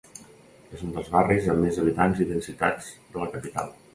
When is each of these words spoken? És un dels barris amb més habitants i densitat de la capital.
És 0.77 0.79
un 0.87 0.93
dels 0.95 1.11
barris 1.15 1.49
amb 1.53 1.61
més 1.67 1.77
habitants 1.83 2.23
i 2.25 2.27
densitat 2.31 2.91
de 3.13 3.23
la 3.25 3.31
capital. 3.37 3.71